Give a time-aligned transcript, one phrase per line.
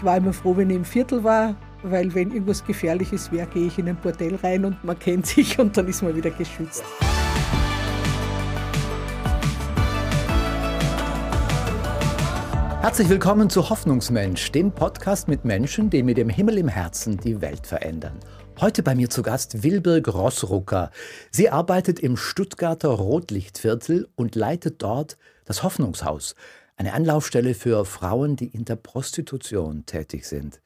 [0.00, 3.66] ich war immer froh, wenn ich im Viertel war, weil wenn irgendwas Gefährliches wäre, gehe
[3.66, 6.82] ich in ein Bordell rein und man kennt sich und dann ist man wieder geschützt.
[12.80, 17.42] Herzlich willkommen zu Hoffnungsmensch, dem Podcast mit Menschen, die mit dem Himmel im Herzen die
[17.42, 18.18] Welt verändern.
[18.58, 20.90] Heute bei mir zu Gast Wilbirg Rossrucker.
[21.30, 26.36] Sie arbeitet im Stuttgarter Rotlichtviertel und leitet dort das Hoffnungshaus,
[26.80, 30.62] eine Anlaufstelle für Frauen, die in der Prostitution tätig sind.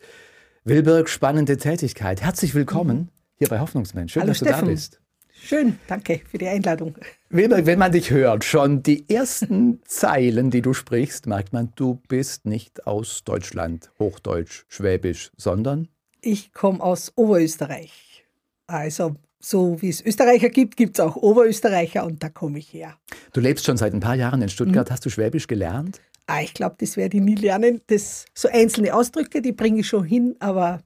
[0.63, 2.22] Wilbirg, spannende Tätigkeit.
[2.22, 4.13] Herzlich willkommen hier bei Hoffnungsmensch.
[4.13, 4.61] Schön, Hallo dass Steffen.
[4.61, 5.00] du da bist.
[5.32, 6.95] Schön, danke für die Einladung.
[7.31, 12.00] Wilbert, wenn man dich hört, schon die ersten Zeilen, die du sprichst, merkt man, du
[12.07, 15.89] bist nicht aus Deutschland, Hochdeutsch, Schwäbisch, sondern?
[16.21, 18.25] Ich komme aus Oberösterreich.
[18.69, 22.96] Also so wie es Österreicher gibt, gibt es auch Oberösterreicher und da komme ich her.
[23.34, 24.88] Du lebst schon seit ein paar Jahren in Stuttgart.
[24.88, 24.93] Mhm.
[24.93, 26.00] Hast du Schwäbisch gelernt?
[26.26, 27.80] Ah, ich glaube, das werde ich nie lernen.
[27.88, 30.80] Das, so einzelne Ausdrücke, die bringe ich schon hin, aber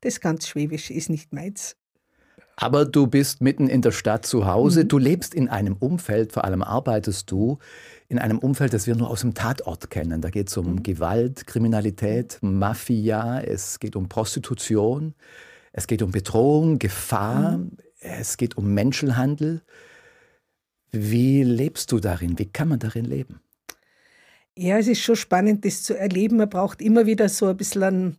[0.00, 1.76] das ganz Schwäbische ist nicht meins.
[2.56, 4.84] Aber du bist mitten in der Stadt zu Hause.
[4.84, 4.88] Mhm.
[4.88, 7.58] Du lebst in einem Umfeld, vor allem arbeitest du
[8.08, 10.22] in einem Umfeld, das wir nur aus dem Tatort kennen.
[10.22, 10.82] Da geht es um mhm.
[10.82, 15.14] Gewalt, Kriminalität, Mafia, es geht um Prostitution,
[15.72, 17.76] es geht um Bedrohung, Gefahr, mhm.
[18.00, 19.60] es geht um Menschenhandel.
[20.92, 22.38] Wie lebst du darin?
[22.38, 23.40] Wie kann man darin leben?
[24.56, 26.36] Ja, es ist schon spannend, das zu erleben.
[26.36, 28.18] Man braucht immer wieder so ein bisschen einen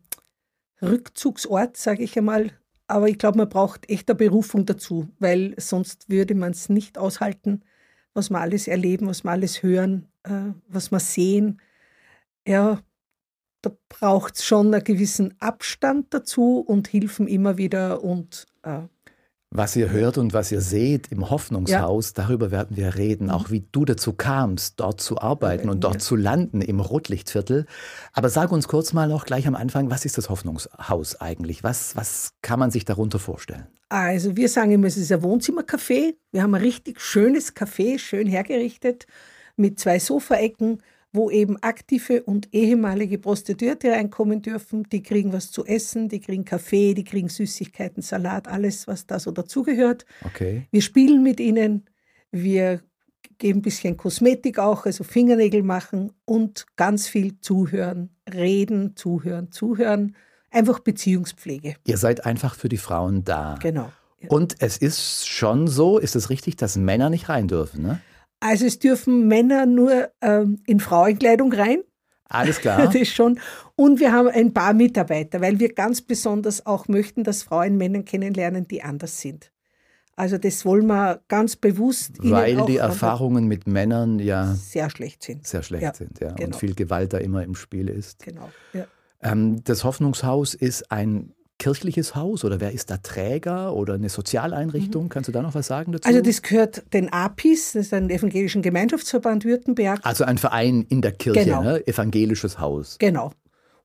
[0.82, 2.52] Rückzugsort, sage ich einmal,
[2.88, 6.98] aber ich glaube, man braucht echt eine Berufung dazu, weil sonst würde man es nicht
[6.98, 7.64] aushalten,
[8.16, 11.62] was wir alles erleben, was wir alles hören, äh, was wir sehen.
[12.48, 12.82] Ja,
[13.62, 18.82] da braucht es schon einen gewissen Abstand dazu und Hilfen immer wieder und äh,
[19.56, 22.24] was ihr hört und was ihr seht im Hoffnungshaus, ja.
[22.24, 26.16] darüber werden wir reden, auch wie du dazu kamst, dort zu arbeiten und dort zu
[26.16, 27.68] landen im Rotlichtviertel.
[28.14, 31.64] Aber sag uns kurz mal noch gleich am Anfang, was ist das Hoffnungshaus eigentlich?
[31.64, 33.68] Was, was kann man sich darunter vorstellen?
[33.90, 36.16] Also wir sagen immer, es ist ein Wohnzimmercafé.
[36.32, 39.06] Wir haben ein richtig schönes Café, schön hergerichtet,
[39.56, 40.82] mit zwei Sofaecken
[41.14, 44.84] wo eben aktive und ehemalige Prostituierte reinkommen dürfen.
[44.92, 49.20] Die kriegen was zu essen, die kriegen Kaffee, die kriegen Süßigkeiten, Salat, alles, was da
[49.20, 50.06] so dazugehört.
[50.26, 50.68] Okay.
[50.72, 51.86] Wir spielen mit ihnen,
[52.32, 52.82] wir
[53.38, 60.16] geben ein bisschen Kosmetik auch, also Fingernägel machen und ganz viel zuhören, reden, zuhören, zuhören.
[60.50, 61.76] Einfach Beziehungspflege.
[61.86, 63.58] Ihr seid einfach für die Frauen da.
[63.62, 63.92] Genau.
[64.30, 68.02] Und es ist schon so, ist es richtig, dass Männer nicht rein dürfen, ne?
[68.44, 71.82] Also es dürfen Männer nur ähm, in Frauenkleidung rein.
[72.26, 72.90] Alles klar.
[72.94, 73.40] das schon.
[73.78, 78.04] Und wir haben ein paar Mitarbeiter, weil wir ganz besonders auch möchten, dass Frauen Männer
[78.04, 79.54] kennenlernen, die anders sind.
[80.18, 82.18] Also das wollen wir ganz bewusst.
[82.20, 85.48] Weil die Erfahrungen mit Männern ja sehr schlecht sind.
[85.48, 86.34] Sehr schlecht ja, sind, ja.
[86.34, 86.48] Genau.
[86.48, 88.24] Und viel Gewalt da immer im Spiel ist.
[88.24, 88.52] Genau.
[88.74, 88.88] Ja.
[89.22, 95.06] Ähm, das Hoffnungshaus ist ein kirchliches Haus oder wer ist da Träger oder eine Sozialeinrichtung?
[95.06, 95.10] Mhm.
[95.10, 96.10] Kannst du da noch was sagen dazu?
[96.10, 100.02] Also das gehört den APIS, das ist ein evangelischen Gemeinschaftsverband Württemberg.
[100.04, 101.64] Also ein Verein in der Kirche, genau.
[101.64, 101.88] ne?
[101.88, 102.98] evangelisches Haus.
[103.00, 103.32] Genau.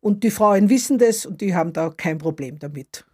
[0.00, 3.04] Und die Frauen wissen das und die haben da kein Problem damit.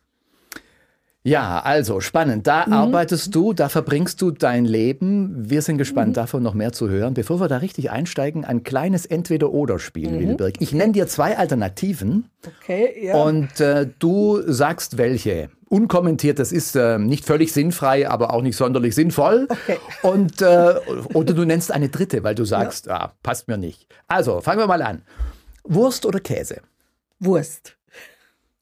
[1.26, 2.46] Ja, also spannend.
[2.46, 2.74] Da mhm.
[2.74, 5.48] arbeitest du, da verbringst du dein Leben.
[5.48, 6.14] Wir sind gespannt, mhm.
[6.14, 7.14] davon noch mehr zu hören.
[7.14, 10.20] Bevor wir da richtig einsteigen, ein kleines Entweder-Oder-Spiel, mhm.
[10.20, 10.60] Wildeberg.
[10.60, 12.28] Ich nenne dir zwei Alternativen.
[12.60, 13.16] Okay, ja.
[13.16, 15.48] Und äh, du sagst welche.
[15.70, 19.48] Unkommentiert, das ist äh, nicht völlig sinnfrei, aber auch nicht sonderlich sinnvoll.
[19.48, 19.78] Okay.
[20.02, 20.74] Und, äh,
[21.14, 22.96] oder du nennst eine dritte, weil du sagst, ja.
[22.96, 23.86] ah, passt mir nicht.
[24.08, 25.02] Also, fangen wir mal an.
[25.64, 26.60] Wurst oder Käse?
[27.18, 27.78] Wurst.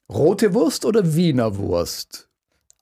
[0.08, 2.28] Rote Wurst oder Wiener Wurst?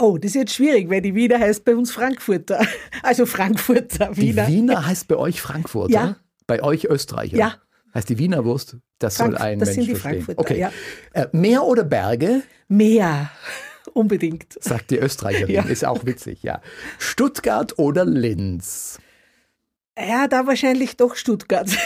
[0.01, 2.67] Oh, das ist jetzt schwierig, weil die Wiener heißt bei uns Frankfurter.
[3.03, 4.47] Also Frankfurter Wiener.
[4.47, 5.93] Die Wiener heißt bei euch Frankfurter?
[5.93, 6.17] Ja.
[6.47, 7.37] Bei euch Österreicher?
[7.37, 7.55] Ja.
[7.95, 8.77] Heißt die Wiener Wurst?
[8.99, 10.23] Das Frank soll ein das Mensch sind die verstehen.
[10.25, 10.59] Frankfurter, okay.
[10.59, 10.73] Ja.
[11.13, 12.43] Äh, Meer oder Berge?
[12.69, 13.31] Meer.
[13.95, 14.63] Unbedingt.
[14.63, 15.55] Sagt die Österreicherin.
[15.55, 15.63] Ja.
[15.63, 16.61] Ist auch witzig, ja.
[16.99, 18.99] Stuttgart oder Linz?
[19.99, 21.69] Ja, da wahrscheinlich doch Stuttgart.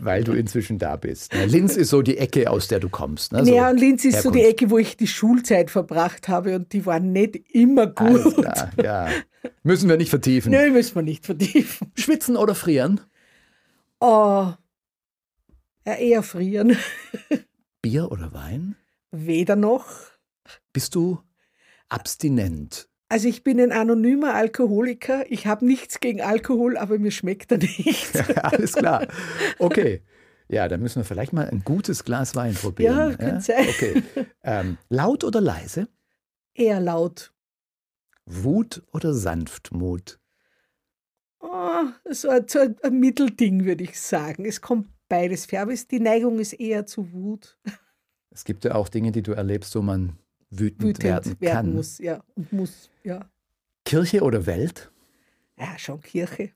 [0.00, 1.32] Weil du inzwischen da bist.
[1.34, 1.46] Ne?
[1.46, 3.32] Linz ist so die Ecke, aus der du kommst.
[3.32, 3.44] Ne?
[3.44, 4.36] So ja, und Linz ist Herkunft.
[4.36, 8.34] so die Ecke, wo ich die Schulzeit verbracht habe und die war nicht immer gut.
[8.34, 9.08] Klar, ja.
[9.62, 10.52] Müssen wir nicht vertiefen.
[10.52, 11.90] Nö, müssen wir nicht vertiefen.
[11.94, 13.00] Schwitzen oder frieren?
[14.00, 14.52] Oh,
[15.86, 16.76] ja, eher frieren.
[17.82, 18.76] Bier oder Wein?
[19.10, 19.86] Weder noch.
[20.72, 21.18] Bist du
[21.88, 22.88] abstinent?
[23.08, 25.30] Also ich bin ein anonymer Alkoholiker.
[25.30, 28.14] Ich habe nichts gegen Alkohol, aber mir schmeckt er nicht.
[28.28, 29.06] Ja, alles klar.
[29.58, 30.02] Okay.
[30.48, 33.16] Ja, dann müssen wir vielleicht mal ein gutes Glas Wein probieren.
[33.18, 33.40] Ja, ja?
[33.40, 33.68] sein.
[33.68, 34.02] Okay.
[34.42, 35.88] Ähm, laut oder leise?
[36.54, 37.32] Eher laut.
[38.24, 40.18] Wut oder Sanftmut?
[41.40, 44.44] Oh, so, ein, so ein Mittelding, würde ich sagen.
[44.44, 47.58] Es kommt beides vor, aber die Neigung ist eher zu Wut.
[48.30, 50.18] Es gibt ja auch Dinge, die du erlebst, wo man
[50.50, 51.74] wütend, wütend werden, werden kann.
[51.74, 53.28] muss, ja, und muss, ja.
[53.84, 54.90] Kirche oder Welt?
[55.58, 56.50] Ja, schon Kirche.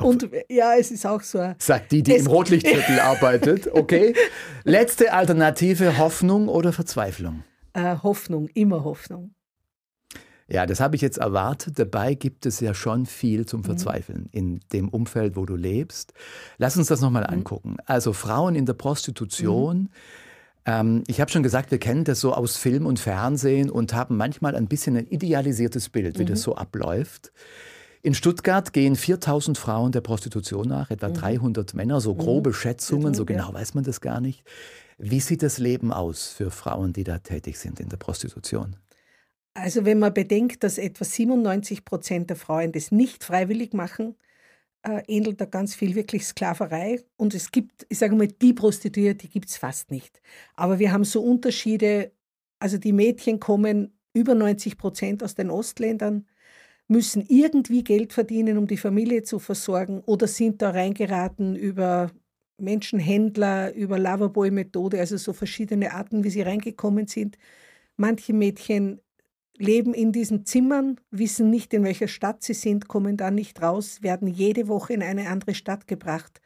[0.00, 1.54] Und ja, es ist auch so.
[1.58, 3.72] Sagt die, die im Rotlichtviertel arbeitet.
[3.72, 4.14] Okay.
[4.64, 7.42] Letzte Alternative: Hoffnung oder Verzweiflung?
[7.72, 9.34] Äh, Hoffnung, immer Hoffnung.
[10.50, 11.78] Ja, das habe ich jetzt erwartet.
[11.78, 13.64] Dabei gibt es ja schon viel zum mhm.
[13.64, 14.28] Verzweifeln mhm.
[14.32, 16.14] in dem Umfeld, wo du lebst.
[16.56, 17.34] Lass uns das nochmal mhm.
[17.34, 17.76] angucken.
[17.84, 19.78] Also Frauen in der Prostitution.
[19.78, 19.88] Mhm.
[20.68, 24.18] Ähm, ich habe schon gesagt, wir kennen das so aus Film und Fernsehen und haben
[24.18, 26.42] manchmal ein bisschen ein idealisiertes Bild, wie das mhm.
[26.42, 27.32] so abläuft.
[28.02, 31.76] In Stuttgart gehen 4000 Frauen der Prostitution nach, etwa 300 mhm.
[31.76, 34.44] Männer, so grobe Schätzungen, so genau weiß man das gar nicht.
[34.98, 38.76] Wie sieht das Leben aus für Frauen, die da tätig sind in der Prostitution?
[39.54, 44.16] Also wenn man bedenkt, dass etwa 97 Prozent der Frauen das nicht freiwillig machen,
[44.82, 47.00] äh, ähnelt da ganz viel wirklich Sklaverei.
[47.16, 50.20] Und es gibt, ich sage mal, die Prostituierte, die gibt es fast nicht.
[50.54, 52.12] Aber wir haben so Unterschiede,
[52.58, 56.26] also die Mädchen kommen über 90 Prozent aus den Ostländern,
[56.88, 62.10] müssen irgendwie Geld verdienen, um die Familie zu versorgen oder sind da reingeraten über
[62.58, 67.38] Menschenhändler, über Loverboy-Methode, also so verschiedene Arten, wie sie reingekommen sind.
[67.96, 69.00] Manche Mädchen
[69.58, 74.02] leben in diesen Zimmern, wissen nicht, in welcher Stadt sie sind, kommen da nicht raus,
[74.02, 76.40] werden jede Woche in eine andere Stadt gebracht.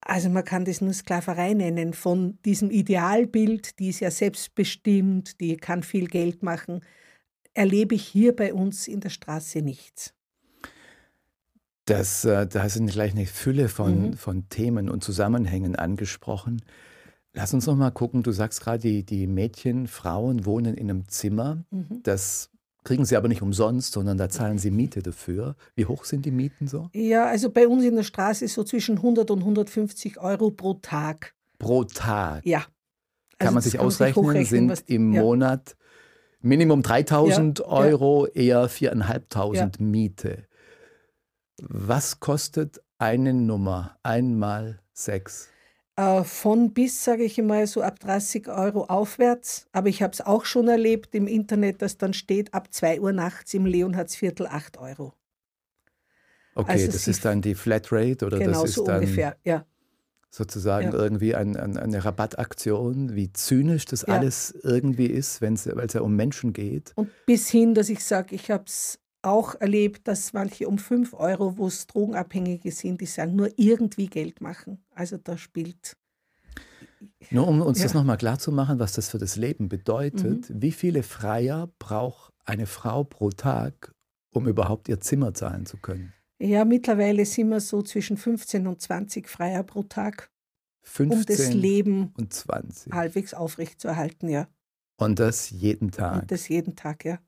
[0.00, 1.92] Also man kann das nur Sklaverei nennen.
[1.92, 6.80] Von diesem Idealbild, die ist ja selbstbestimmt, die kann viel Geld machen,
[7.54, 10.14] erlebe ich hier bei uns in der Straße nichts.
[11.86, 14.12] Das, äh, da sind gleich eine Fülle von, mhm.
[14.14, 16.62] von Themen und Zusammenhängen angesprochen.
[17.36, 18.22] Lass uns noch mal gucken.
[18.22, 21.64] Du sagst gerade, die, die Mädchen, Frauen wohnen in einem Zimmer.
[21.70, 22.02] Mhm.
[22.02, 22.48] Das
[22.82, 25.54] kriegen sie aber nicht umsonst, sondern da zahlen sie Miete dafür.
[25.74, 26.88] Wie hoch sind die Mieten so?
[26.94, 31.34] Ja, also bei uns in der Straße so zwischen 100 und 150 Euro pro Tag.
[31.58, 32.46] Pro Tag?
[32.46, 32.58] Ja.
[32.58, 32.68] Also
[33.38, 35.20] kann man sich ausrechnen, sich sind was, im ja.
[35.20, 35.76] Monat
[36.40, 38.32] Minimum 3000 ja, Euro, ja.
[38.32, 39.70] eher 4.500 ja.
[39.78, 40.44] Miete.
[41.60, 45.50] Was kostet eine Nummer einmal sechs?
[45.96, 49.66] Äh, von bis, sage ich mal, so ab 30 Euro aufwärts.
[49.72, 53.12] Aber ich habe es auch schon erlebt im Internet, dass dann steht, ab 2 Uhr
[53.12, 55.14] nachts im Leonhardsviertel 8 Euro.
[56.54, 59.66] Okay, also das ist dann die Flatrate oder genau, das ist so dann ungefähr, ja.
[60.30, 60.94] sozusagen ja.
[60.94, 64.14] irgendwie ein, ein, eine Rabattaktion, wie zynisch das ja.
[64.14, 66.92] alles irgendwie ist, weil es ja um Menschen geht.
[66.94, 71.14] Und bis hin, dass ich sage, ich habe es auch erlebt, dass manche um 5
[71.14, 74.84] Euro, wo es Drogenabhängige sind, die sagen, nur irgendwie Geld machen.
[74.94, 75.96] Also da spielt.
[77.30, 77.84] Nur um uns ja.
[77.84, 80.50] das nochmal klar zu machen, was das für das Leben bedeutet.
[80.50, 80.62] Mhm.
[80.62, 83.94] Wie viele Freier braucht eine Frau pro Tag,
[84.32, 86.12] um überhaupt ihr Zimmer zahlen zu können?
[86.38, 90.30] Ja, mittlerweile sind wir so zwischen 15 und 20 Freier pro Tag,
[90.82, 92.92] 15 um das Leben und 20.
[92.92, 94.46] halbwegs aufrechtzuerhalten, ja.
[94.98, 96.22] Und das jeden Tag?
[96.22, 97.18] Und das jeden Tag, ja.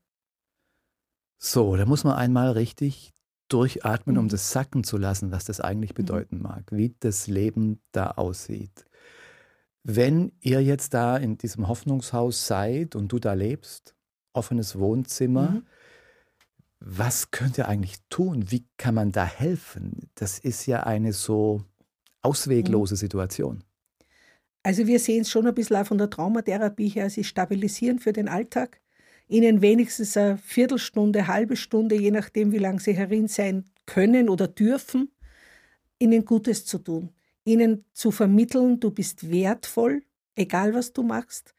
[1.39, 3.13] So, da muss man einmal richtig
[3.49, 4.23] durchatmen, mhm.
[4.23, 5.97] um das sacken zu lassen, was das eigentlich mhm.
[5.97, 8.85] bedeuten mag, wie das Leben da aussieht.
[9.85, 13.95] Wenn ihr jetzt da in diesem Hoffnungshaus seid und du da lebst,
[14.33, 15.67] offenes Wohnzimmer, mhm.
[16.81, 18.51] was könnt ihr eigentlich tun?
[18.51, 20.11] Wie kann man da helfen?
[20.15, 21.63] Das ist ja eine so
[22.23, 22.99] ausweglose mhm.
[22.99, 23.65] Situation.
[24.65, 28.13] Also wir sehen es schon ein bisschen auch von der Traumatherapie her, sie stabilisieren für
[28.13, 28.81] den Alltag
[29.29, 34.49] ihnen wenigstens eine Viertelstunde, halbe Stunde, je nachdem, wie lange sie herin sein können oder
[34.49, 35.11] dürfen,
[35.99, 37.11] ihnen Gutes zu tun,
[37.45, 40.03] ihnen zu vermitteln, du bist wertvoll,
[40.35, 41.55] egal was du machst,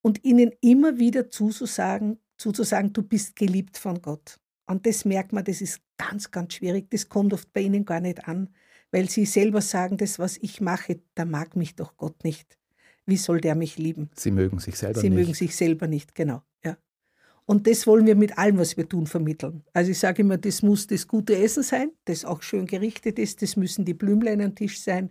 [0.00, 4.38] und ihnen immer wieder zuzusagen, zuzusagen, du bist geliebt von Gott.
[4.66, 6.90] Und das merkt man, das ist ganz, ganz schwierig.
[6.90, 8.50] Das kommt oft bei ihnen gar nicht an,
[8.90, 12.58] weil sie selber sagen, das, was ich mache, da mag mich doch Gott nicht.
[13.06, 14.10] Wie soll der mich lieben?
[14.14, 15.16] Sie mögen sich selber sie nicht.
[15.16, 16.42] Sie mögen sich selber nicht, genau.
[17.48, 19.64] Und das wollen wir mit allem, was wir tun, vermitteln.
[19.72, 23.40] Also ich sage immer, das muss das gute Essen sein, das auch schön gerichtet ist,
[23.40, 25.08] das müssen die Blümlein am Tisch sein,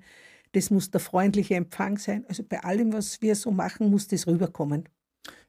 [0.51, 2.25] das muss der freundliche Empfang sein.
[2.29, 4.87] Also bei allem, was wir so machen, muss das rüberkommen.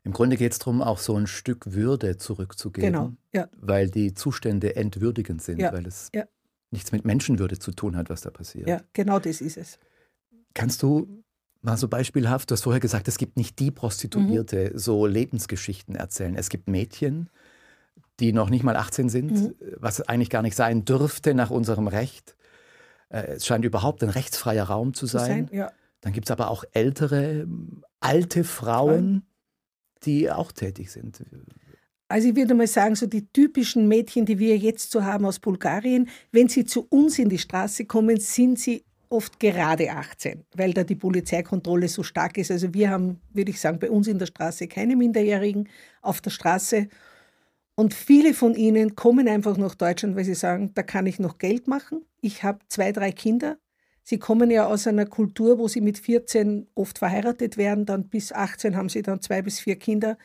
[0.03, 3.51] Im Grunde geht es darum, auch so ein Stück Würde zurückzugeben, genau, ja.
[3.61, 6.25] weil die Zustände entwürdigend sind, ja, weil es ja.
[6.71, 8.67] nichts mit Menschenwürde zu tun hat, was da passiert.
[8.67, 9.79] Ja, genau das ist es.
[10.55, 11.23] Kannst du
[11.61, 14.79] Mal so beispielhaft, du hast vorher gesagt, es gibt nicht die Prostituierte, mhm.
[14.79, 16.37] so Lebensgeschichten erzählen.
[16.37, 17.31] Es gibt Mädchen,
[18.21, 19.55] die noch nicht mal 18 sind, mhm.
[19.77, 22.37] was eigentlich gar nicht sein dürfte nach unserem Recht.
[23.09, 25.49] Äh, es scheint überhaupt ein rechtsfreier Raum zu sein.
[25.49, 25.73] sein ja.
[26.01, 27.47] Dann gibt es aber auch ältere,
[28.01, 29.27] alte Frauen,
[30.05, 31.25] die auch tätig sind.
[32.09, 35.41] Also ich würde mal sagen, so die typischen Mädchen, die wir jetzt so haben aus
[35.41, 40.73] Bulgarien, wenn sie zu uns in die Straße kommen, sind sie oft gerade 18, weil
[40.73, 42.51] da die Polizeikontrolle so stark ist.
[42.51, 45.69] Also wir haben, würde ich sagen, bei uns in der Straße keine Minderjährigen
[46.03, 46.89] auf der Straße.
[47.75, 51.39] Und viele von ihnen kommen einfach nach Deutschland, weil sie sagen, da kann ich noch
[51.39, 52.05] Geld machen.
[52.21, 53.59] Ich habe zwei, drei Kinder.
[54.03, 58.33] Sie kommen ja aus einer Kultur, wo sie mit 14 oft verheiratet werden, dann bis
[58.33, 60.17] 18 haben sie dann zwei bis vier Kinder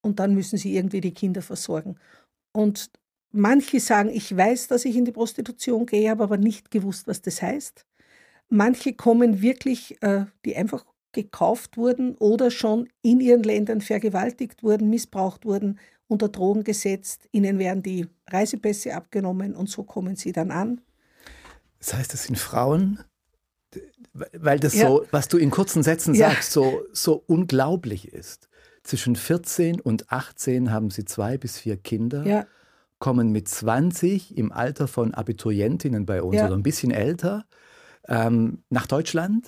[0.00, 1.96] und dann müssen sie irgendwie die Kinder versorgen.
[2.52, 2.90] Und
[3.32, 7.20] manche sagen, ich weiß, dass ich in die Prostitution gehe, habe aber nicht gewusst, was
[7.20, 7.85] das heißt.
[8.48, 14.90] Manche kommen wirklich, äh, die einfach gekauft wurden oder schon in ihren Ländern vergewaltigt wurden,
[14.90, 20.50] missbraucht wurden unter Drogen gesetzt, ihnen werden die Reisepässe abgenommen und so kommen sie dann
[20.50, 20.80] an.
[21.80, 23.00] Das heißt, das sind Frauen,
[24.32, 24.86] weil das ja.
[24.86, 26.30] so, was du in kurzen Sätzen ja.
[26.30, 28.48] sagst, so, so unglaublich ist.
[28.82, 32.46] Zwischen 14 und 18 haben sie zwei bis vier Kinder, ja.
[32.98, 37.46] kommen mit 20 im Alter von Abiturientinnen bei uns oder ein bisschen älter
[38.08, 39.46] ähm, nach Deutschland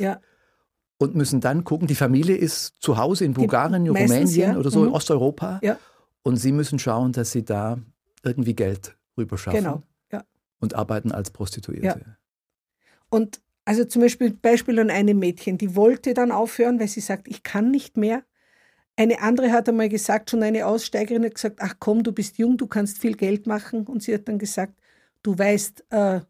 [0.99, 4.81] und müssen dann gucken, die Familie ist zu Hause in Bulgarien, die, Rumänien oder so,
[4.81, 4.89] mhm.
[4.89, 5.61] in Osteuropa.
[5.63, 5.79] Ja.
[6.23, 7.79] Und Sie müssen schauen, dass Sie da
[8.25, 9.61] irgendwie Geld rüberschaffen.
[9.61, 10.25] Genau, ja.
[10.59, 12.01] Und arbeiten als Prostituierte.
[12.05, 12.17] Ja.
[13.11, 17.29] Und also zum Beispiel Beispiel an einem Mädchen, die wollte dann aufhören, weil sie sagt,
[17.29, 18.23] ich kann nicht mehr.
[18.97, 22.57] Eine andere hat einmal gesagt, schon eine Aussteigerin hat gesagt, ach komm, du bist jung,
[22.57, 23.87] du kannst viel Geld machen.
[23.87, 24.73] Und sie hat dann gesagt,
[25.23, 26.21] du weißt, äh,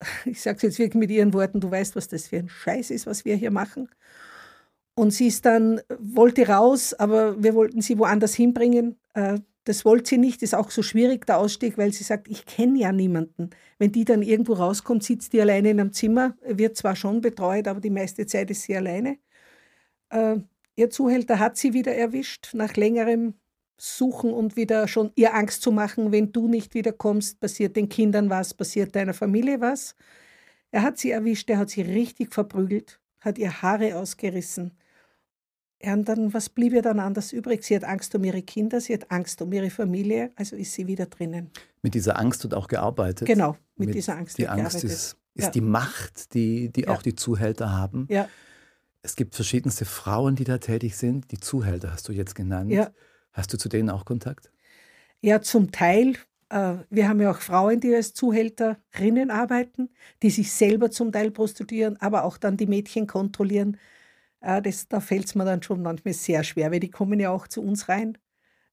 [0.24, 2.90] ich sage es jetzt wirklich mit ihren Worten, du weißt, was das für ein Scheiß
[2.90, 3.88] ist, was wir hier machen.
[4.94, 8.98] Und sie ist dann, wollte raus, aber wir wollten sie woanders hinbringen.
[9.14, 12.46] Äh, das wollte sie nicht, ist auch so schwierig, der Ausstieg, weil sie sagt, ich
[12.46, 13.50] kenne ja niemanden.
[13.78, 17.68] Wenn die dann irgendwo rauskommt, sitzt die alleine in einem Zimmer, wird zwar schon betreut,
[17.68, 19.18] aber die meiste Zeit ist sie alleine.
[20.10, 20.38] Äh,
[20.76, 23.34] ihr Zuhälter hat sie wieder erwischt, nach längerem
[23.80, 28.30] Suchen und wieder schon ihr Angst zu machen, wenn du nicht wiederkommst, passiert den Kindern
[28.30, 29.94] was, passiert deiner Familie was.
[30.70, 34.72] Er hat sie erwischt, er hat sie richtig verprügelt, hat ihr Haare ausgerissen,
[35.82, 37.64] ja, und dann, was blieb ihr dann anders übrig?
[37.64, 40.86] Sie hat Angst um ihre Kinder, sie hat Angst um ihre Familie, also ist sie
[40.86, 41.50] wieder drinnen.
[41.82, 43.26] Mit dieser Angst wird auch gearbeitet.
[43.26, 44.36] Genau, mit, mit dieser Angst.
[44.36, 45.50] Die Angst ist, ist ja.
[45.50, 46.90] die Macht, die, die ja.
[46.90, 48.06] auch die Zuhälter haben.
[48.10, 48.28] Ja.
[49.02, 51.30] Es gibt verschiedenste Frauen, die da tätig sind.
[51.32, 52.70] Die Zuhälter hast du jetzt genannt.
[52.70, 52.90] Ja.
[53.32, 54.50] Hast du zu denen auch Kontakt?
[55.20, 56.14] Ja, zum Teil.
[56.48, 59.90] Äh, wir haben ja auch Frauen, die als Zuhälterinnen arbeiten,
[60.22, 63.76] die sich selber zum Teil prostituieren, aber auch dann die Mädchen kontrollieren
[64.40, 67.30] äh, das, da fällt es mir dann schon manchmal sehr schwer, weil die kommen ja
[67.30, 68.18] auch zu uns rein.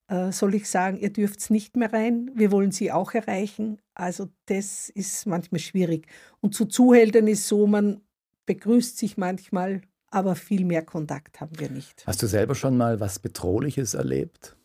[0.08, 3.82] Äh, soll ich sagen, ihr dürft nicht mehr rein, wir wollen sie auch erreichen.
[3.94, 6.08] Also das ist manchmal schwierig.
[6.42, 8.02] Und zu Zuhältern ist so, man
[8.46, 12.04] begrüßt sich manchmal, aber viel mehr Kontakt haben wir nicht.
[12.06, 14.56] Hast du selber schon mal was Bedrohliches erlebt?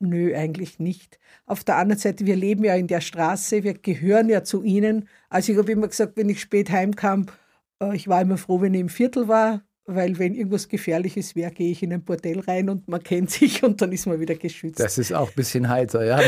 [0.00, 1.18] Nö, eigentlich nicht.
[1.46, 5.08] Auf der anderen Seite, wir leben ja in der Straße, wir gehören ja zu ihnen.
[5.28, 7.26] Also ich habe immer gesagt, wenn ich spät heimkam,
[7.82, 11.50] äh, ich war immer froh, wenn ich im Viertel war, weil wenn irgendwas Gefährliches wäre,
[11.50, 14.36] gehe ich in ein Bordell rein und man kennt sich und dann ist man wieder
[14.36, 14.80] geschützt.
[14.80, 16.18] Das ist auch ein bisschen heiter, ja.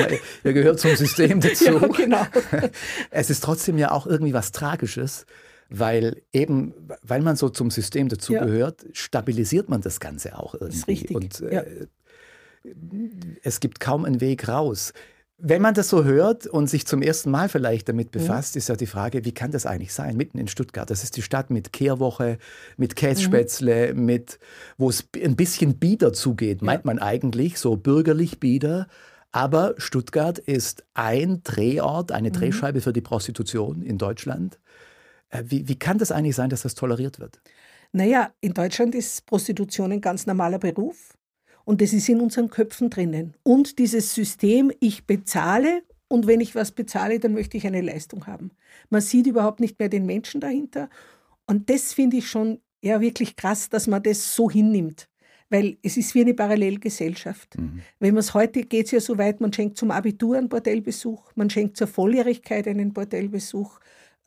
[0.44, 1.64] Ihr gehört zum System dazu.
[1.64, 2.26] ja, genau.
[3.10, 5.24] Es ist trotzdem ja auch irgendwie was Tragisches,
[5.72, 8.88] weil eben, weil man so zum System dazugehört, ja.
[8.92, 10.68] stabilisiert man das Ganze auch irgendwie.
[10.68, 11.16] Das ist richtig.
[11.16, 11.62] Und äh, ja.
[13.42, 14.92] es gibt kaum einen Weg raus.
[15.44, 18.58] Wenn man das so hört und sich zum ersten Mal vielleicht damit befasst, mhm.
[18.58, 20.88] ist ja die Frage, wie kann das eigentlich sein, mitten in Stuttgart?
[20.88, 22.38] Das ist die Stadt mit Kehrwoche,
[22.76, 24.04] mit Kässpätzle, mhm.
[24.04, 24.38] mit,
[24.76, 26.66] wo es ein bisschen bieder zugeht, ja.
[26.66, 28.86] meint man eigentlich, so bürgerlich bieder.
[29.32, 32.34] Aber Stuttgart ist ein Drehort, eine mhm.
[32.34, 34.60] Drehscheibe für die Prostitution in Deutschland.
[35.32, 37.40] Äh, wie, wie kann das eigentlich sein, dass das toleriert wird?
[37.90, 41.16] Naja, in Deutschland ist Prostitution ein ganz normaler Beruf.
[41.64, 43.34] Und das ist in unseren Köpfen drinnen.
[43.42, 48.26] Und dieses System, ich bezahle und wenn ich was bezahle, dann möchte ich eine Leistung
[48.26, 48.50] haben.
[48.90, 50.90] Man sieht überhaupt nicht mehr den Menschen dahinter.
[51.46, 55.08] Und das finde ich schon ja wirklich krass, dass man das so hinnimmt.
[55.50, 57.58] Weil es ist wie eine Parallelgesellschaft.
[57.58, 57.82] Mhm.
[58.00, 61.30] Wenn man es heute geht es ja so weit, man schenkt zum Abitur einen Bordellbesuch,
[61.36, 63.78] man schenkt zur Volljährigkeit einen Bordellbesuch,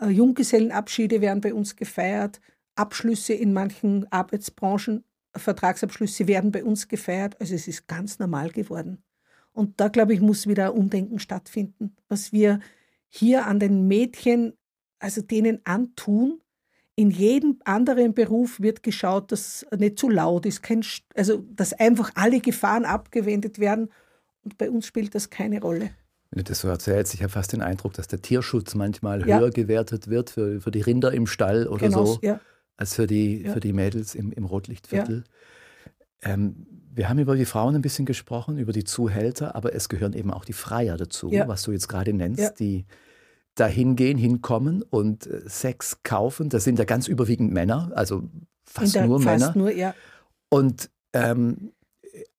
[0.02, 2.42] Junggesellenabschiede werden bei uns gefeiert,
[2.76, 5.04] Abschlüsse in manchen Arbeitsbranchen
[5.38, 7.40] Vertragsabschlüsse werden bei uns gefeiert.
[7.40, 9.04] Also es ist ganz normal geworden.
[9.52, 12.60] Und da, glaube ich, muss wieder ein Umdenken stattfinden, was wir
[13.08, 14.54] hier an den Mädchen,
[15.00, 16.42] also denen antun.
[16.96, 20.84] In jedem anderen Beruf wird geschaut, dass nicht zu laut ist, kein,
[21.14, 23.90] also dass einfach alle Gefahren abgewendet werden.
[24.44, 25.92] Und bei uns spielt das keine Rolle.
[26.36, 29.40] Wenn du das so erzählst, ich habe fast den Eindruck, dass der Tierschutz manchmal ja.
[29.40, 32.20] höher gewertet wird für, für die Rinder im Stall oder genau, so.
[32.22, 32.40] Ja
[32.78, 33.54] als für die, ja.
[33.54, 35.24] für die Mädels im, im Rotlichtviertel.
[36.22, 40.14] Ähm, wir haben über die Frauen ein bisschen gesprochen, über die Zuhälter, aber es gehören
[40.14, 42.86] eben auch die Freier dazu, was du jetzt gerade nennst, die,
[43.56, 46.50] dahin gehen, hinkommen und äh, Sex kaufen.
[46.50, 48.24] Das sind ja ganz überwiegend Männer, also
[48.66, 49.58] fast nur fast Männer.
[49.58, 49.94] Nur.
[50.50, 51.72] Und ähm,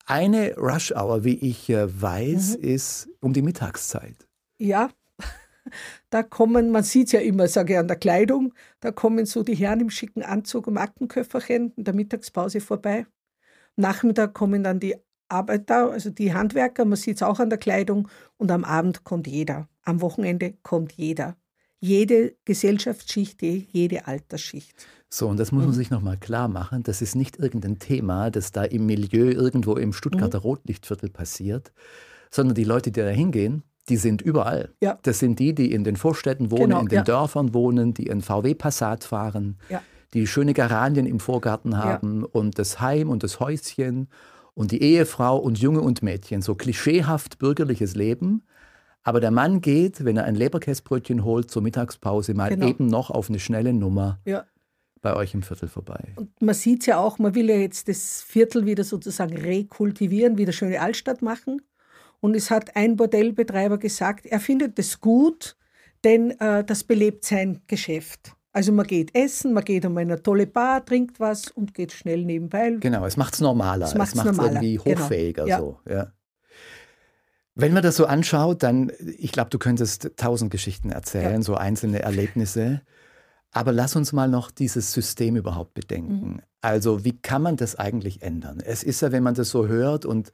[0.07, 2.65] eine Rush Hour, wie ich äh, weiß, mhm.
[2.65, 4.27] ist um die Mittagszeit.
[4.59, 4.91] Ja,
[6.11, 9.43] da kommen, man sieht es ja immer, sage ich an der Kleidung, da kommen so
[9.43, 13.07] die Herren im schicken Anzug um Aktenköfferchen in der Mittagspause vorbei.
[13.77, 14.97] Nachmittag kommen dann die
[15.29, 19.27] Arbeiter, also die Handwerker, man sieht es auch an der Kleidung und am Abend kommt
[19.27, 19.69] jeder.
[19.83, 21.37] Am Wochenende kommt jeder.
[21.81, 24.87] Jede Gesellschaftsschicht, jede Altersschicht.
[25.09, 25.77] So, und das muss man mhm.
[25.77, 26.83] sich nochmal klar machen.
[26.83, 30.43] Das ist nicht irgendein Thema, das da im Milieu irgendwo im Stuttgarter mhm.
[30.43, 31.73] Rotlichtviertel passiert,
[32.31, 34.75] sondern die Leute, die da hingehen, die sind überall.
[34.83, 34.99] Ja.
[35.03, 37.05] Das sind die, die in den Vorstädten wohnen, genau, in den ja.
[37.05, 39.81] Dörfern wohnen, die in VW Passat fahren, ja.
[40.13, 44.09] die schöne Geranien im Vorgarten haben und das Heim und das Häuschen
[44.55, 46.43] und die Ehefrau und Junge und Mädchen.
[46.43, 48.43] So klischeehaft bürgerliches Leben.
[49.07, 52.67] Aber der Mann geht, wenn er ein Leberkäsbrötchen holt zur Mittagspause, mal genau.
[52.67, 54.19] eben noch auf eine schnelle Nummer
[55.01, 56.09] bei euch im Viertel vorbei.
[56.17, 60.39] Und man sieht es ja auch, man will ja jetzt das Viertel wieder sozusagen rekultivieren,
[60.39, 61.63] wieder schöne Altstadt machen.
[62.19, 65.57] Und es hat ein Bordellbetreiber gesagt, er findet es gut,
[66.03, 68.33] denn äh, das belebt sein Geschäft.
[68.53, 72.25] Also man geht essen, man geht um eine tolle Bar, trinkt was und geht schnell
[72.25, 72.73] nebenbei.
[72.81, 75.01] Genau, es macht es normaler, es macht es irgendwie genau.
[75.01, 75.45] hochfähiger.
[75.45, 75.79] Genau.
[75.87, 76.13] So, ja.
[77.59, 81.43] Wenn man das so anschaut, dann, ich glaube, du könntest tausend Geschichten erzählen, ja.
[81.43, 82.83] so einzelne Erlebnisse.
[83.51, 86.29] Aber lass uns mal noch dieses System überhaupt bedenken.
[86.29, 86.43] Mhm.
[86.61, 88.61] Also wie kann man das eigentlich ändern?
[88.63, 90.33] Es ist ja, wenn man das so hört und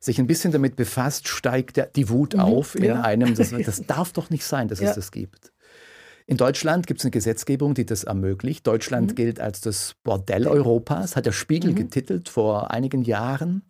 [0.00, 3.02] sich ein bisschen damit befasst, steigt die Wut mhm, auf in ja.
[3.02, 3.36] einem.
[3.36, 4.88] Das, das, darf doch nicht sein, dass ja.
[4.88, 5.52] es das gibt.
[6.26, 8.66] In Deutschland gibt es eine Gesetzgebung, die das ermöglicht.
[8.66, 9.14] Deutschland mhm.
[9.14, 11.76] gilt als das Bordell Europas, hat der Spiegel mhm.
[11.76, 13.62] getitelt vor einigen Jahren.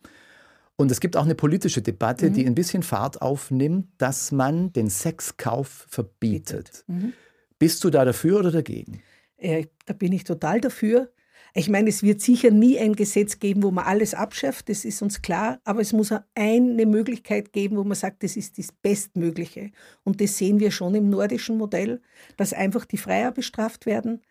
[0.76, 2.48] Und es gibt auch eine politische Debatte, die mhm.
[2.48, 6.84] ein bisschen Fahrt aufnimmt, dass man den Sexkauf verbietet.
[6.88, 7.12] Mhm.
[7.58, 9.02] Bist du da dafür oder dagegen?
[9.36, 11.10] Äh, da bin ich total dafür.
[11.56, 15.02] Ich meine, es wird sicher nie ein Gesetz geben, wo man alles abschafft, das ist
[15.02, 19.70] uns klar, aber es muss eine Möglichkeit geben, wo man sagt, das ist das Bestmögliche.
[20.02, 22.00] Und das sehen wir schon im nordischen Modell,
[22.36, 24.22] dass einfach die Freier bestraft werden.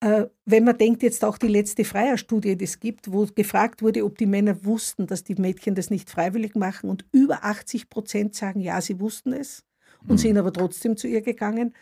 [0.00, 4.04] Äh, wenn man denkt, jetzt auch die letzte Freierstudie, die es gibt, wo gefragt wurde,
[4.04, 8.34] ob die Männer wussten, dass die Mädchen das nicht freiwillig machen und über 80 Prozent
[8.34, 9.64] sagen, ja, sie wussten es
[10.02, 10.18] und mhm.
[10.18, 11.74] sind aber trotzdem zu ihr gegangen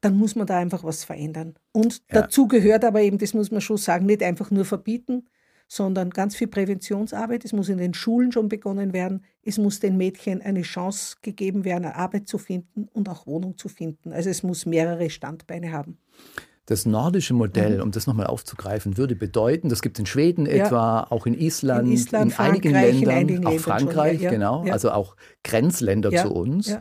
[0.00, 1.54] dann muss man da einfach was verändern.
[1.72, 2.22] Und ja.
[2.22, 5.28] dazu gehört aber eben, das muss man schon sagen, nicht einfach nur verbieten,
[5.68, 7.44] sondern ganz viel Präventionsarbeit.
[7.44, 9.24] Es muss in den Schulen schon begonnen werden.
[9.42, 13.68] Es muss den Mädchen eine Chance gegeben werden, Arbeit zu finden und auch Wohnung zu
[13.68, 14.12] finden.
[14.12, 15.98] Also es muss mehrere Standbeine haben.
[16.70, 17.82] Das nordische Modell, mhm.
[17.82, 20.66] um das nochmal aufzugreifen, würde bedeuten, das gibt es in Schweden ja.
[20.66, 24.30] etwa, auch in Island, in, Island, in einigen Ländern, in einigen auch Frankreich, schon, ja,
[24.30, 26.78] genau, also auch Grenzländer zu uns.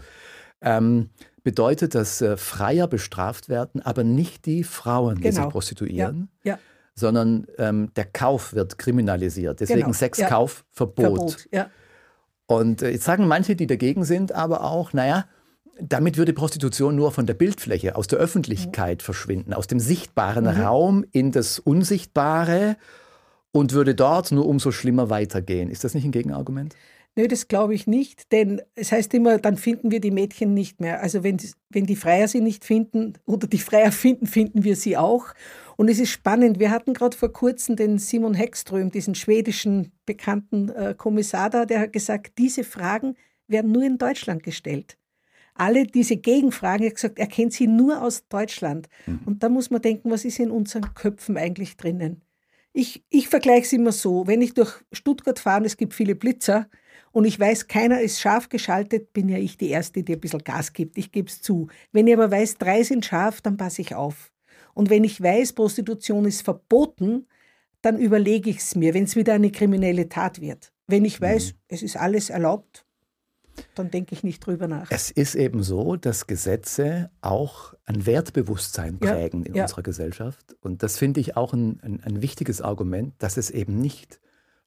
[0.61, 1.09] Ähm,
[1.43, 5.21] bedeutet, dass äh, Freier bestraft werden, aber nicht die Frauen, genau.
[5.21, 5.49] die sich genau.
[5.49, 6.53] prostituieren, ja.
[6.53, 6.59] Ja.
[6.93, 9.59] sondern ähm, der Kauf wird kriminalisiert.
[9.59, 9.93] Deswegen genau.
[9.93, 10.99] Sexkaufverbot.
[10.99, 11.15] Ja.
[11.15, 11.69] Verbot, ja.
[12.45, 15.25] Und äh, jetzt sagen manche, die dagegen sind, aber auch, naja,
[15.81, 19.05] damit würde Prostitution nur von der Bildfläche, aus der Öffentlichkeit mhm.
[19.05, 20.61] verschwinden, aus dem sichtbaren mhm.
[20.61, 22.77] Raum in das Unsichtbare
[23.51, 25.69] und würde dort nur umso schlimmer weitergehen.
[25.69, 26.75] Ist das nicht ein Gegenargument?
[27.15, 30.79] Nö, das glaube ich nicht, denn es heißt immer, dann finden wir die Mädchen nicht
[30.79, 31.01] mehr.
[31.01, 31.37] Also wenn,
[31.69, 35.25] wenn die Freier sie nicht finden oder die Freier finden, finden wir sie auch.
[35.75, 40.69] Und es ist spannend, wir hatten gerade vor kurzem den Simon Heckström, diesen schwedischen bekannten
[40.69, 43.15] äh, Kommissar da, der hat gesagt, diese Fragen
[43.47, 44.98] werden nur in Deutschland gestellt.
[45.59, 48.87] Alle diese Gegenfragen, er hat gesagt, er kennt sie nur aus Deutschland.
[49.05, 49.19] Mhm.
[49.25, 52.21] Und da muss man denken, was ist in unseren Köpfen eigentlich drinnen?
[52.71, 56.15] Ich, ich vergleiche es immer so, wenn ich durch Stuttgart fahre und es gibt viele
[56.15, 56.69] Blitzer,
[57.11, 60.43] und ich weiß, keiner ist scharf geschaltet, bin ja ich die Erste, die ein bisschen
[60.43, 60.97] Gas gibt.
[60.97, 61.67] Ich gebe es zu.
[61.91, 64.31] Wenn ich aber weiß, drei sind scharf, dann passe ich auf.
[64.73, 67.27] Und wenn ich weiß, Prostitution ist verboten,
[67.81, 70.71] dann überlege ich es mir, wenn es wieder eine kriminelle Tat wird.
[70.87, 71.57] Wenn ich weiß, mhm.
[71.67, 72.85] es ist alles erlaubt,
[73.75, 74.91] dann denke ich nicht drüber nach.
[74.91, 79.63] Es ist eben so, dass Gesetze auch ein Wertbewusstsein prägen ja, in ja.
[79.63, 80.55] unserer Gesellschaft.
[80.61, 84.19] Und das finde ich auch ein, ein, ein wichtiges Argument, dass es eben nicht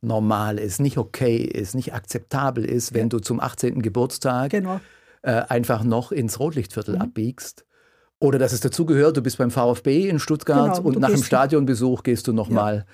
[0.02, 3.82] normal ist, nicht okay ist, nicht akzeptabel ist, wenn du zum 18.
[3.82, 4.80] Geburtstag genau.
[5.22, 7.02] äh, einfach noch ins Rotlichtviertel mhm.
[7.02, 7.64] abbiegst.
[8.18, 12.02] Oder dass es dazugehört, du bist beim VfB in Stuttgart genau, und nach dem Stadionbesuch
[12.02, 12.84] gehst du nochmal,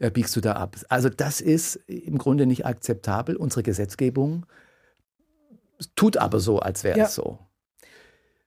[0.00, 0.06] ja.
[0.06, 0.76] äh, biegst du da ab.
[0.88, 3.36] Also das ist im Grunde nicht akzeptabel.
[3.36, 4.46] Unsere Gesetzgebung
[5.94, 7.04] tut aber so, als wäre ja.
[7.06, 7.38] es so.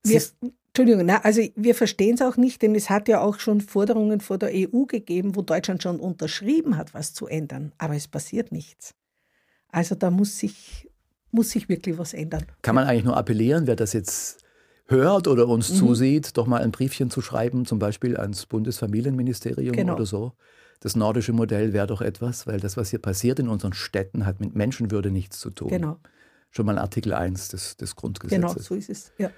[0.03, 0.21] Wir,
[0.67, 4.21] Entschuldigung, na, also wir verstehen es auch nicht, denn es hat ja auch schon Forderungen
[4.21, 7.73] vor der EU gegeben, wo Deutschland schon unterschrieben hat, was zu ändern.
[7.77, 8.93] Aber es passiert nichts.
[9.69, 10.89] Also da muss sich,
[11.31, 12.45] muss sich wirklich was ändern.
[12.61, 14.43] Kann man eigentlich nur appellieren, wer das jetzt
[14.87, 15.75] hört oder uns mhm.
[15.75, 19.95] zusieht, doch mal ein Briefchen zu schreiben, zum Beispiel ans Bundesfamilienministerium genau.
[19.95, 20.33] oder so.
[20.79, 24.39] Das nordische Modell wäre doch etwas, weil das, was hier passiert in unseren Städten, hat
[24.39, 25.69] mit Menschenwürde nichts zu tun.
[25.69, 25.97] Genau.
[26.49, 28.39] Schon mal Artikel 1 des, des Grundgesetzes.
[28.39, 29.11] Genau, so ist es.
[29.17, 29.31] Ja.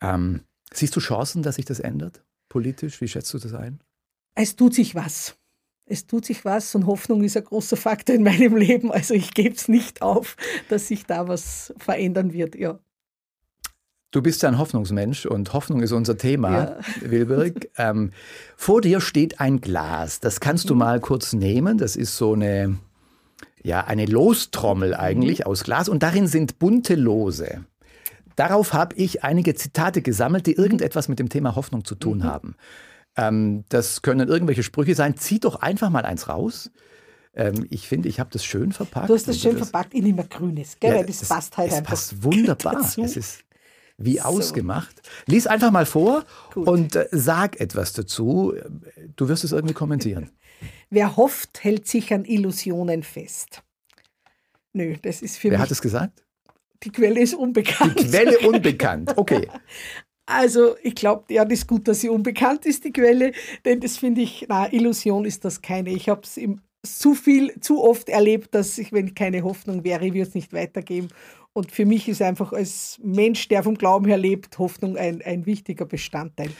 [0.00, 2.24] Ähm, siehst du Chancen, dass sich das ändert?
[2.48, 3.00] Politisch?
[3.00, 3.80] Wie schätzt du das ein?
[4.34, 5.36] Es tut sich was.
[5.84, 8.92] Es tut sich was und Hoffnung ist ein großer Faktor in meinem Leben.
[8.92, 10.36] Also ich gebe es nicht auf,
[10.68, 12.54] dass sich da was verändern wird.
[12.54, 12.78] Ja.
[14.12, 16.78] Du bist ja ein Hoffnungsmensch und Hoffnung ist unser Thema, ja.
[17.00, 17.68] Wilberg.
[17.78, 18.12] Ähm,
[18.56, 20.20] vor dir steht ein Glas.
[20.20, 20.80] Das kannst du mhm.
[20.80, 21.78] mal kurz nehmen.
[21.78, 22.78] Das ist so eine,
[23.62, 25.46] ja, eine Lostrommel eigentlich mhm.
[25.46, 27.64] aus Glas und darin sind bunte Lose.
[28.36, 32.24] Darauf habe ich einige Zitate gesammelt, die irgendetwas mit dem Thema Hoffnung zu tun mhm.
[32.24, 32.56] haben.
[33.16, 35.16] Ähm, das können irgendwelche Sprüche sein.
[35.16, 36.70] Zieh doch einfach mal eins raus.
[37.34, 39.10] Ähm, ich finde, ich habe das schön verpackt.
[39.10, 39.94] Du hast das schön das, verpackt.
[39.94, 40.96] Ich nehme grünes, gell?
[40.96, 41.90] Ja, das, das passt halt es einfach.
[41.90, 42.74] passt wunderbar.
[42.82, 43.02] Dazu.
[43.02, 43.44] Es ist
[43.98, 44.22] wie so.
[44.22, 45.02] ausgemacht.
[45.26, 46.66] Lies einfach mal vor Gut.
[46.66, 48.54] und äh, sag etwas dazu.
[49.16, 50.30] Du wirst es irgendwie kommentieren.
[50.90, 53.62] Wer hofft, hält sich an Illusionen fest.
[54.72, 55.60] Nö, das ist für Wer mich.
[55.64, 56.24] hat es gesagt?
[56.82, 57.98] Die Quelle ist unbekannt.
[58.00, 59.48] Die Quelle unbekannt, okay.
[60.24, 63.32] Also ich glaube, ja, das ist gut, dass sie unbekannt ist, die Quelle,
[63.64, 65.90] denn das finde ich, na, Illusion ist das keine.
[65.90, 66.38] Ich habe es
[66.84, 71.08] zu viel, zu oft erlebt, dass ich, wenn keine Hoffnung wäre, würde es nicht weitergeben.
[71.52, 75.44] Und für mich ist einfach als Mensch, der vom Glauben her lebt, Hoffnung ein, ein
[75.44, 76.50] wichtiger Bestandteil.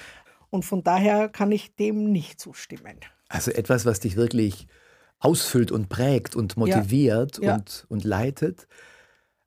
[0.50, 2.98] Und von daher kann ich dem nicht zustimmen.
[3.32, 4.66] Also etwas, was dich wirklich
[5.18, 7.56] ausfüllt und prägt und motiviert ja.
[7.56, 8.66] Und, und leitet.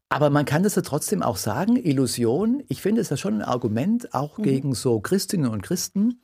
[0.09, 3.41] Aber man kann das ja trotzdem auch sagen, Illusion, ich finde es ja schon ein
[3.41, 4.43] Argument auch mhm.
[4.43, 6.21] gegen so Christinnen und Christen,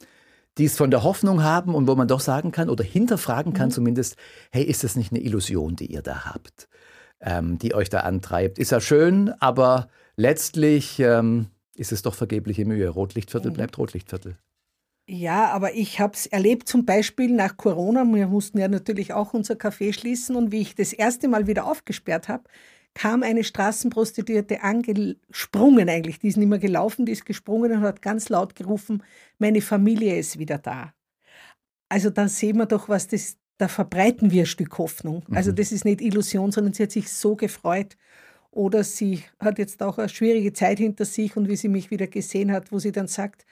[0.58, 3.70] die es von der Hoffnung haben und wo man doch sagen kann oder hinterfragen kann
[3.70, 3.74] mhm.
[3.74, 4.16] zumindest,
[4.52, 6.70] hey, ist das nicht eine Illusion, die ihr da habt?
[7.22, 8.60] ähm, die euch da antreibt.
[8.60, 12.90] Ist ja schön, aber letztlich ähm, ist es doch vergebliche Mühe.
[12.90, 13.56] Rotlichtviertel mhm.
[13.56, 14.38] bleibt Rotlichtviertel.
[15.14, 18.06] Ja, aber ich habe es erlebt, zum Beispiel nach Corona.
[18.06, 20.38] Wir mussten ja natürlich auch unser Café schließen.
[20.38, 22.46] Und wie ich das erste Mal wieder aufgesperrt habe,
[22.94, 26.20] kam eine Straßenprostituierte angesprungen eigentlich.
[26.20, 29.04] Die ist nicht mehr gelaufen, die ist gesprungen und hat ganz laut gerufen,
[29.38, 30.94] meine Familie ist wieder da.
[31.90, 35.24] Also da sehen wir doch, was das da verbreiten wir ein Stück Hoffnung.
[35.30, 35.58] Also mhm.
[35.58, 37.98] das ist nicht Illusion, sondern sie hat sich so gefreut.
[38.50, 42.08] Oder sie hat jetzt auch eine schwierige Zeit hinter sich und wie sie mich wieder
[42.08, 43.46] gesehen hat, wo sie dann sagt,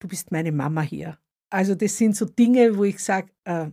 [0.00, 1.16] du bist meine Mama hier.
[1.48, 3.66] Also das sind so Dinge, wo ich sage, äh,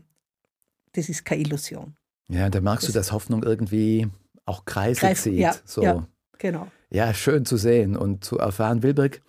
[0.93, 1.95] das ist keine Illusion.
[2.29, 4.07] Ja, da magst das du, dass Hoffnung irgendwie
[4.45, 5.39] auch Kreise Greif, zieht.
[5.39, 5.81] Ja, so.
[5.81, 6.67] ja, genau.
[6.89, 8.83] Ja, schön zu sehen und zu erfahren.
[8.83, 9.21] Wilberg,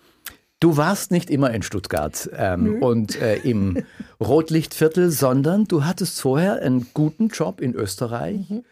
[0.61, 3.81] Du warst nicht immer in Stuttgart ähm, und äh, im
[4.19, 8.49] Rotlichtviertel, sondern du hattest vorher einen guten Job in Österreich.
[8.49, 8.65] Mhm.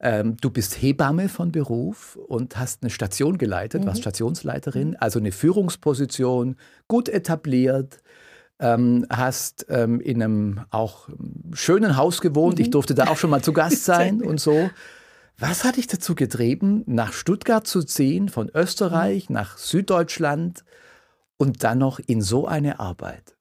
[0.00, 3.86] Ähm, du bist Hebamme von Beruf und hast eine Station geleitet, mhm.
[3.88, 6.56] warst Stationsleiterin, also eine Führungsposition,
[6.86, 8.00] gut etabliert.
[8.60, 11.08] Ähm, hast ähm, in einem auch
[11.52, 12.58] schönen Haus gewohnt.
[12.58, 12.62] Mhm.
[12.62, 14.70] Ich durfte da auch schon mal zu Gast sein und so.
[15.38, 19.34] Was hat dich dazu getrieben, nach Stuttgart zu ziehen, von Österreich mhm.
[19.34, 20.64] nach Süddeutschland?
[21.38, 23.37] und dann noch in so eine Arbeit?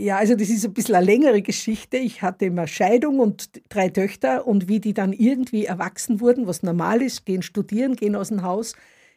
[0.00, 1.96] Ja, also das ist ein bisschen eine längere Geschichte.
[1.96, 6.62] Ich hatte immer Scheidung und drei Töchter und wie die dann irgendwie erwachsen wurden, was
[6.62, 8.74] normal ist, gehen studieren, gehen aus dem Haus,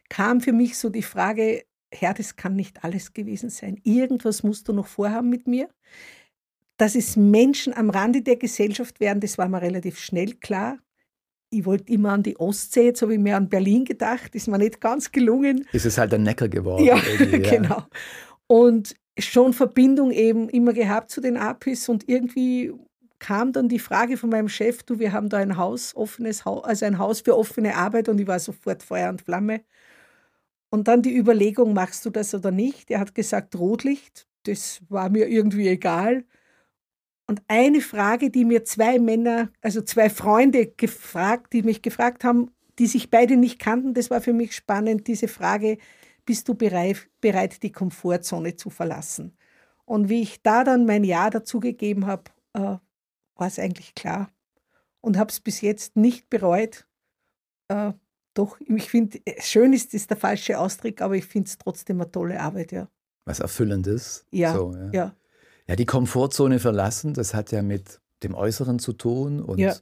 [0.09, 1.63] kam für mich so die Frage,
[1.93, 3.79] Herr, das kann nicht alles gewesen sein.
[3.83, 5.69] Irgendwas musst du noch vorhaben mit mir.
[6.77, 10.79] Dass es Menschen am Rande der Gesellschaft werden, das war mir relativ schnell klar
[11.51, 14.57] ich wollte immer an die Ostsee, jetzt habe ich mir an Berlin gedacht, ist mir
[14.57, 15.67] nicht ganz gelungen.
[15.73, 16.85] Ist es halt ein Neckar geworden.
[16.85, 17.37] Ja, ja.
[17.37, 17.83] genau.
[18.47, 22.73] Und schon Verbindung eben immer gehabt zu den APIs und irgendwie
[23.19, 26.63] kam dann die Frage von meinem Chef, du, wir haben da ein Haus, offenes Haus,
[26.63, 29.61] also ein Haus für offene Arbeit und ich war sofort Feuer und Flamme.
[30.71, 32.89] Und dann die Überlegung, machst du das oder nicht?
[32.89, 36.23] Er hat gesagt, Rotlicht, das war mir irgendwie egal.
[37.27, 42.51] Und eine Frage, die mir zwei Männer, also zwei Freunde gefragt, die mich gefragt haben,
[42.79, 45.77] die sich beide nicht kannten, das war für mich spannend, diese Frage,
[46.25, 49.37] bist du bereit, bereit die Komfortzone zu verlassen?
[49.85, 54.29] Und wie ich da dann mein Ja dazu gegeben habe, äh, war es eigentlich klar.
[55.01, 56.87] Und habe es bis jetzt nicht bereut.
[57.67, 57.93] Äh,
[58.33, 62.11] doch, ich finde, schön ist, ist der falsche Ausdruck, aber ich finde es trotzdem eine
[62.11, 62.87] tolle Arbeit, ja.
[63.25, 64.25] Was Erfüllendes.
[64.31, 64.89] Ja, so, ja.
[64.91, 65.15] ja.
[65.67, 69.75] Ja, die Komfortzone verlassen, das hat ja mit dem Äußeren zu tun und ja.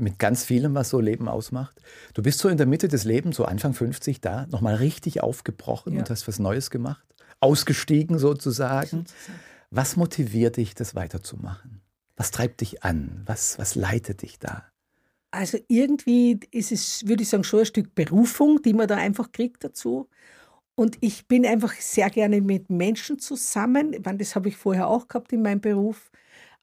[0.00, 1.80] Mit ganz vielem, was so Leben ausmacht.
[2.14, 5.94] Du bist so in der Mitte des Lebens, so Anfang 50 da, nochmal richtig aufgebrochen
[5.94, 6.00] ja.
[6.00, 7.06] und hast was Neues gemacht,
[7.40, 9.04] ausgestiegen sozusagen.
[9.70, 11.80] Was motiviert dich, das weiterzumachen?
[12.16, 13.22] Was treibt dich an?
[13.26, 14.64] Was, was leitet dich da?
[15.30, 19.30] Also irgendwie ist es, würde ich sagen, schon ein Stück Berufung, die man da einfach
[19.30, 20.08] kriegt dazu.
[20.74, 23.92] Und ich bin einfach sehr gerne mit Menschen zusammen.
[23.92, 26.10] Ich meine, das habe ich vorher auch gehabt in meinem Beruf.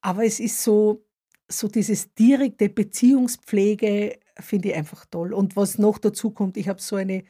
[0.01, 1.05] Aber es ist so,
[1.49, 5.33] so dieses direkte Beziehungspflege, finde ich einfach toll.
[5.33, 7.23] Und was noch dazu kommt, ich habe so eine,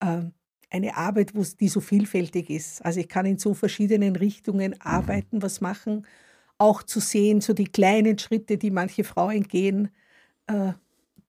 [0.00, 0.22] äh,
[0.70, 2.84] eine Arbeit, die so vielfältig ist.
[2.84, 6.06] Also ich kann in so verschiedenen Richtungen arbeiten, was machen,
[6.58, 9.90] auch zu sehen, so die kleinen Schritte, die manche Frauen gehen,
[10.46, 10.72] äh,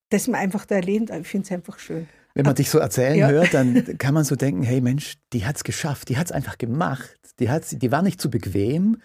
[0.09, 1.09] dass man einfach da erlebt.
[1.09, 2.07] Ich finde es einfach schön.
[2.33, 3.29] Wenn man dich so erzählen ja.
[3.29, 6.31] hört, dann kann man so denken, hey Mensch, die hat es geschafft, die hat es
[6.31, 9.01] einfach gemacht, die, hat's, die war nicht zu bequem.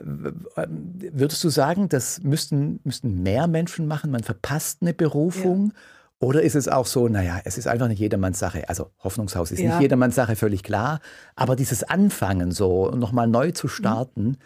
[0.00, 4.10] Würdest du sagen, das müssten, müssten mehr Menschen machen?
[4.10, 5.72] Man verpasst eine Berufung?
[5.74, 5.80] Ja.
[6.20, 8.68] Oder ist es auch so, naja, es ist einfach nicht jedermanns Sache.
[8.68, 9.70] Also Hoffnungshaus ist ja.
[9.70, 11.00] nicht jedermanns Sache, völlig klar.
[11.36, 14.36] Aber dieses Anfangen so, nochmal neu zu starten, mhm.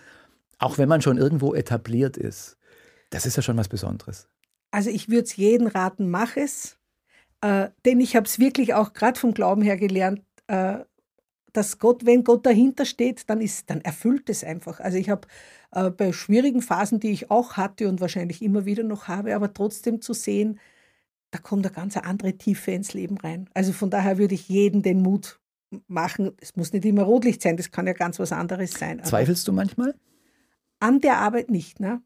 [0.59, 2.59] auch wenn man schon irgendwo etabliert ist,
[3.11, 4.29] das ist ja schon was Besonderes.
[4.71, 6.77] Also ich würde es jedem raten, mach es.
[7.41, 10.79] Äh, denn ich habe es wirklich auch gerade vom Glauben her gelernt, äh,
[11.53, 14.81] dass Gott, wenn Gott dahinter steht, dann, ist, dann erfüllt es einfach.
[14.81, 15.29] Also ich habe
[15.73, 19.53] äh, bei schwierigen Phasen, die ich auch hatte und wahrscheinlich immer wieder noch habe, aber
[19.53, 20.59] trotzdem zu sehen,
[21.31, 23.49] da kommt eine ganz andere Tiefe ins Leben rein.
[23.55, 25.41] Also von daher würde ich jedem den Mut
[25.89, 26.33] machen.
[26.41, 29.03] Es muss nicht immer Rotlicht sein, das kann ja ganz was anderes sein.
[29.03, 29.95] Zweifelst du manchmal?
[30.81, 32.03] An der Arbeit nicht, ne?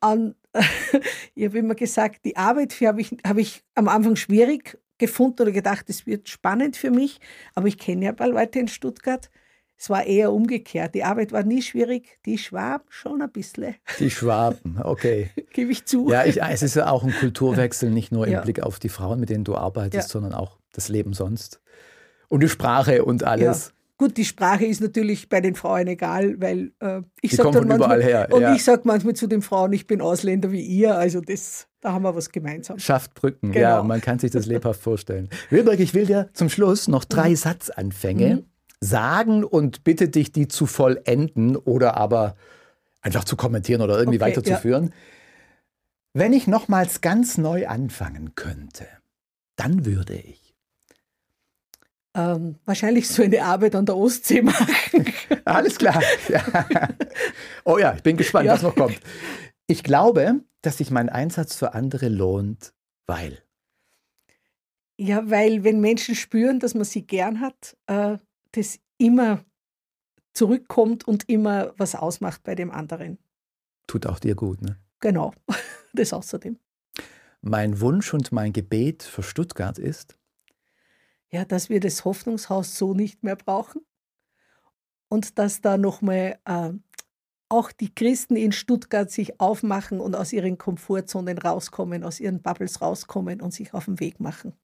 [0.00, 0.34] An,
[1.34, 5.52] ich habe immer gesagt, die Arbeit habe ich, hab ich am Anfang schwierig gefunden oder
[5.52, 7.20] gedacht, es wird spannend für mich.
[7.54, 9.30] Aber ich kenne ja ein paar Leute in Stuttgart.
[9.76, 10.94] Es war eher umgekehrt.
[10.94, 13.74] Die Arbeit war nie schwierig, die Schwaben schon ein bisschen.
[13.98, 15.30] Die Schwaben, okay.
[15.52, 16.08] Gebe ich zu.
[16.10, 18.40] Ja, ich, es ist ja auch ein Kulturwechsel, nicht nur im ja.
[18.40, 20.12] Blick auf die Frauen, mit denen du arbeitest, ja.
[20.12, 21.60] sondern auch das Leben sonst.
[22.28, 23.66] Und die Sprache und alles.
[23.68, 23.74] Ja.
[23.96, 28.02] Gut, die Sprache ist natürlich bei den Frauen egal, weil äh, ich sage dann manchmal,
[28.02, 28.28] her.
[28.32, 31.92] und ich sage manchmal zu den Frauen, ich bin Ausländer wie ihr, also das, da
[31.92, 32.78] haben wir was gemeinsam.
[32.78, 33.60] Schafft Brücken, genau.
[33.60, 35.28] ja, man kann sich das lebhaft vorstellen.
[35.50, 37.36] Wilberg, ich will dir zum Schluss noch drei mhm.
[37.36, 38.44] Satzanfänge mhm.
[38.80, 42.36] sagen und bitte dich, die zu vollenden oder aber
[43.02, 44.84] einfach zu kommentieren oder irgendwie okay, weiterzuführen.
[44.86, 44.90] Ja.
[46.14, 48.86] Wenn ich nochmals ganz neu anfangen könnte,
[49.56, 50.44] dann würde ich
[52.16, 55.04] ähm, wahrscheinlich so eine Arbeit an der Ostsee machen.
[55.44, 56.00] Alles klar.
[56.28, 56.42] Ja.
[57.64, 58.52] Oh ja, ich bin gespannt, ja.
[58.52, 59.00] was noch kommt.
[59.66, 62.74] Ich glaube, dass sich mein Einsatz für andere lohnt,
[63.06, 63.42] weil.
[64.98, 68.18] Ja, weil wenn Menschen spüren, dass man sie gern hat, äh,
[68.52, 69.44] das immer
[70.32, 73.18] zurückkommt und immer was ausmacht bei dem anderen.
[73.86, 74.78] Tut auch dir gut, ne?
[75.00, 75.32] Genau,
[75.92, 76.58] das außerdem.
[77.40, 80.18] Mein Wunsch und mein Gebet für Stuttgart ist,
[81.30, 83.84] ja, dass wir das Hoffnungshaus so nicht mehr brauchen
[85.08, 86.72] und dass da nochmal äh,
[87.54, 92.82] auch die Christen in Stuttgart sich aufmachen und aus ihren Komfortzonen rauskommen, aus ihren Bubbles
[92.82, 94.54] rauskommen und sich auf den Weg machen.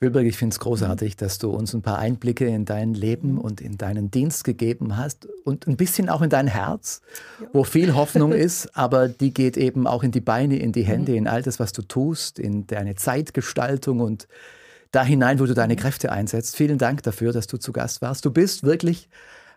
[0.00, 3.38] Wilberg, ich finde es großartig, dass du uns ein paar Einblicke in dein Leben mhm.
[3.38, 7.00] und in deinen Dienst gegeben hast und ein bisschen auch in dein Herz,
[7.40, 7.46] ja.
[7.54, 11.12] wo viel Hoffnung ist, aber die geht eben auch in die Beine, in die Hände,
[11.12, 11.18] mhm.
[11.18, 14.28] in all das, was du tust, in deine Zeitgestaltung und
[14.90, 16.56] da hinein, wo du deine Kräfte einsetzt.
[16.56, 18.24] Vielen Dank dafür, dass du zu Gast warst.
[18.26, 19.08] Du bist wirklich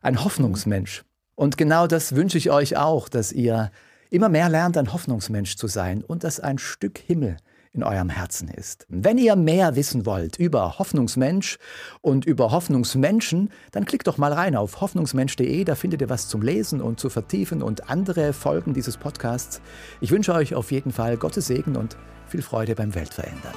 [0.02, 1.04] ein Hoffnungsmensch.
[1.38, 3.72] Und genau das wünsche ich euch auch, dass ihr
[4.10, 7.38] immer mehr lernt, ein Hoffnungsmensch zu sein und dass ein Stück Himmel
[7.74, 8.88] in eurem Herzen ist.
[8.90, 11.60] Wenn ihr mehr wissen wollt über Hoffnungsmensch
[12.02, 16.42] und über Hoffnungsmenschen, dann klickt doch mal rein auf hoffnungsmensch.de, da findet ihr was zum
[16.42, 19.62] Lesen und zu vertiefen und andere Folgen dieses Podcasts.
[20.02, 23.54] Ich wünsche euch auf jeden Fall Gottes Segen und viel Freude beim Weltverändern.